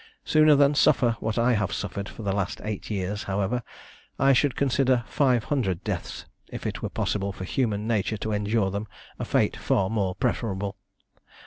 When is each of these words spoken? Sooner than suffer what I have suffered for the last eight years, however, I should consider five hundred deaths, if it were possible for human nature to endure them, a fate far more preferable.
Sooner 0.25 0.55
than 0.55 0.73
suffer 0.73 1.15
what 1.19 1.37
I 1.37 1.53
have 1.53 1.71
suffered 1.71 2.09
for 2.09 2.23
the 2.23 2.31
last 2.31 2.59
eight 2.63 2.89
years, 2.89 3.21
however, 3.29 3.61
I 4.17 4.33
should 4.33 4.55
consider 4.55 5.03
five 5.05 5.43
hundred 5.43 5.83
deaths, 5.83 6.25
if 6.51 6.65
it 6.65 6.81
were 6.81 6.89
possible 6.89 7.31
for 7.31 7.43
human 7.43 7.85
nature 7.85 8.17
to 8.17 8.31
endure 8.31 8.71
them, 8.71 8.87
a 9.19 9.25
fate 9.25 9.55
far 9.55 9.91
more 9.91 10.15
preferable. 10.15 10.75